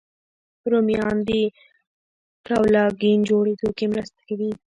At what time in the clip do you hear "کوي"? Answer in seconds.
4.27-4.51